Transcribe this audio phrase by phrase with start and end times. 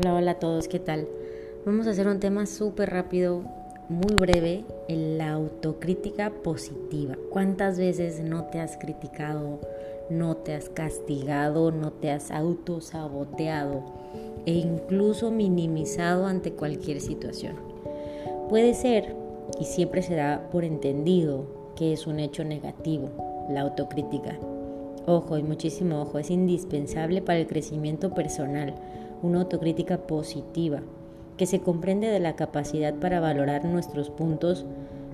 [0.00, 1.08] Hola, hola a todos, ¿qué tal?
[1.66, 3.42] Vamos a hacer un tema súper rápido,
[3.88, 7.16] muy breve, la autocrítica positiva.
[7.30, 9.58] ¿Cuántas veces no te has criticado,
[10.08, 13.82] no te has castigado, no te has autosaboteado
[14.46, 17.56] e incluso minimizado ante cualquier situación?
[18.48, 19.16] Puede ser,
[19.58, 23.08] y siempre se da por entendido, que es un hecho negativo,
[23.50, 24.38] la autocrítica.
[25.06, 28.74] Ojo y muchísimo ojo, es indispensable para el crecimiento personal
[29.22, 30.82] una autocrítica positiva,
[31.36, 34.66] que se comprende de la capacidad para valorar nuestros puntos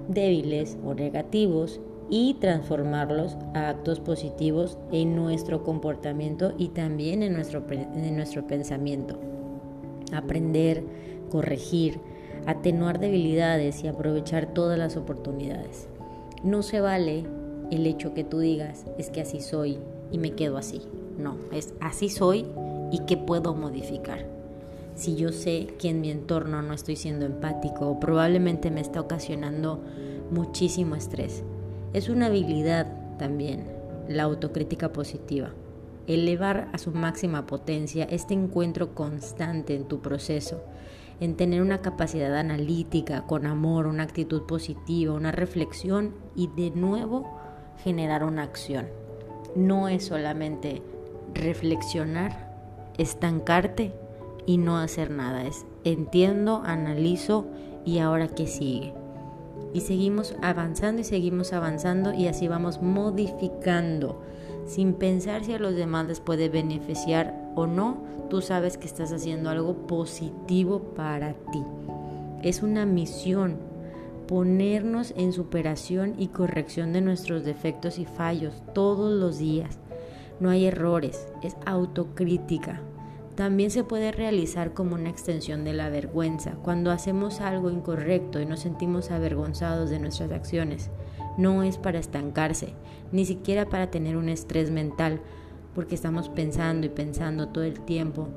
[0.08, 7.64] débiles o negativos y transformarlos a actos positivos en nuestro comportamiento y también en nuestro,
[7.70, 9.18] en nuestro pensamiento.
[10.12, 10.84] Aprender,
[11.30, 11.98] corregir,
[12.46, 15.88] atenuar debilidades y aprovechar todas las oportunidades.
[16.42, 17.24] No se vale
[17.70, 19.78] el hecho que tú digas, es que así soy
[20.12, 20.82] y me quedo así.
[21.18, 22.44] No, es así soy
[22.94, 24.24] y qué puedo modificar.
[24.94, 29.82] Si yo sé que en mi entorno no estoy siendo empático probablemente me está ocasionando
[30.30, 31.42] muchísimo estrés.
[31.92, 32.86] Es una habilidad
[33.18, 33.64] también
[34.08, 35.50] la autocrítica positiva.
[36.06, 40.62] Elevar a su máxima potencia este encuentro constante en tu proceso,
[41.18, 47.40] en tener una capacidad analítica, con amor, una actitud positiva, una reflexión y de nuevo
[47.82, 48.86] generar una acción.
[49.56, 50.80] No es solamente
[51.34, 52.53] reflexionar
[52.98, 53.92] estancarte
[54.46, 55.44] y no hacer nada.
[55.44, 57.46] Es entiendo, analizo
[57.84, 58.94] y ahora qué sigue.
[59.72, 64.20] Y seguimos avanzando y seguimos avanzando y así vamos modificando.
[64.66, 67.98] Sin pensar si a los demás les puede beneficiar o no,
[68.30, 71.62] tú sabes que estás haciendo algo positivo para ti.
[72.42, 73.56] Es una misión
[74.26, 79.78] ponernos en superación y corrección de nuestros defectos y fallos todos los días
[80.40, 82.80] no hay errores, es autocrítica.
[83.34, 88.46] También se puede realizar como una extensión de la vergüenza, cuando hacemos algo incorrecto y
[88.46, 90.90] nos sentimos avergonzados de nuestras acciones.
[91.36, 92.74] No es para estancarse,
[93.10, 95.20] ni siquiera para tener un estrés mental,
[95.74, 98.28] porque estamos pensando y pensando todo el tiempo,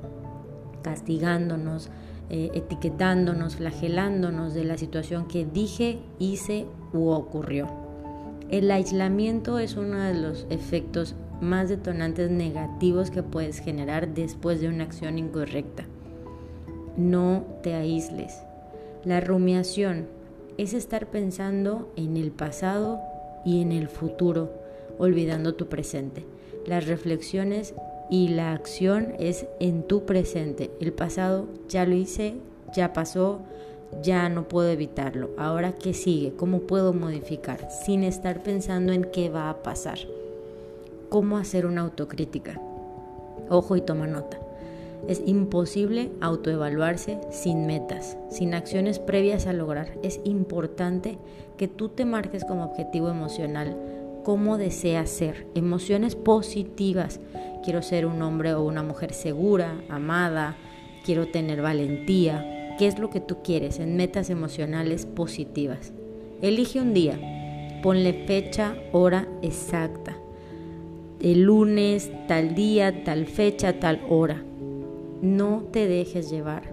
[0.81, 1.91] castigándonos,
[2.29, 7.67] eh, etiquetándonos, flagelándonos de la situación que dije, hice u ocurrió.
[8.49, 14.67] El aislamiento es uno de los efectos más detonantes negativos que puedes generar después de
[14.69, 15.85] una acción incorrecta.
[16.95, 18.41] No te aísles.
[19.03, 20.07] La rumiación
[20.57, 22.99] es estar pensando en el pasado
[23.45, 24.51] y en el futuro,
[24.97, 26.25] olvidando tu presente.
[26.65, 27.75] Las reflexiones
[28.09, 30.71] y la acción es en tu presente.
[30.81, 32.35] El pasado ya lo hice,
[32.75, 33.41] ya pasó,
[34.01, 35.29] ya no puedo evitarlo.
[35.37, 36.33] Ahora, ¿qué sigue?
[36.35, 37.69] ¿Cómo puedo modificar?
[37.69, 39.99] Sin estar pensando en qué va a pasar
[41.09, 42.59] cómo hacer una autocrítica.
[43.49, 44.39] Ojo y toma nota.
[45.07, 49.91] Es imposible autoevaluarse sin metas, sin acciones previas a lograr.
[50.03, 51.17] Es importante
[51.55, 53.77] que tú te marques como objetivo emocional
[54.23, 57.21] cómo deseas ser, emociones positivas.
[57.63, 60.57] Quiero ser un hombre o una mujer segura, amada,
[61.05, 62.75] quiero tener valentía.
[62.77, 65.93] ¿Qué es lo que tú quieres en metas emocionales positivas?
[66.41, 67.17] Elige un día,
[67.81, 70.17] ponle fecha, hora exacta
[71.21, 74.43] el lunes, tal día, tal fecha, tal hora.
[75.21, 76.71] No te dejes llevar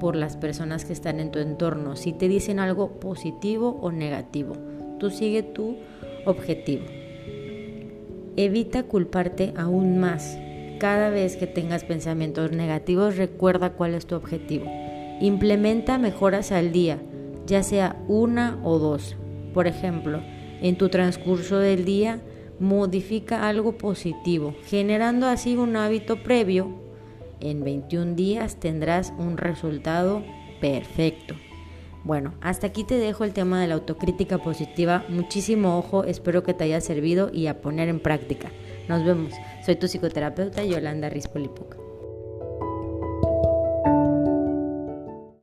[0.00, 4.54] por las personas que están en tu entorno, si te dicen algo positivo o negativo.
[4.98, 5.76] Tú sigue tu
[6.26, 6.84] objetivo.
[8.36, 10.38] Evita culparte aún más.
[10.78, 14.66] Cada vez que tengas pensamientos negativos, recuerda cuál es tu objetivo.
[15.20, 16.98] Implementa mejoras al día,
[17.46, 19.16] ya sea una o dos.
[19.54, 20.20] Por ejemplo,
[20.60, 22.20] en tu transcurso del día,
[22.58, 26.68] modifica algo positivo, generando así un hábito previo.
[27.40, 30.22] En 21 días tendrás un resultado
[30.60, 31.34] perfecto.
[32.04, 35.04] Bueno, hasta aquí te dejo el tema de la autocrítica positiva.
[35.08, 38.50] Muchísimo ojo, espero que te haya servido y a poner en práctica.
[38.88, 39.32] Nos vemos.
[39.64, 41.85] Soy tu psicoterapeuta Yolanda Rispolipuc.